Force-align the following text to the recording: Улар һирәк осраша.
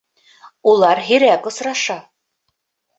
Улар 0.71 1.03
һирәк 1.11 1.47
осраша. 1.55 2.03